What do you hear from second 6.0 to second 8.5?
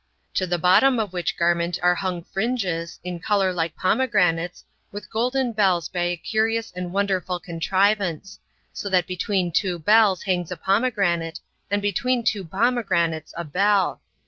by a curious and beautiful contrivance;